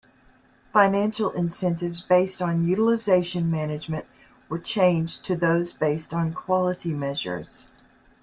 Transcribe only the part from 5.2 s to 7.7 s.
to those based on quality measures.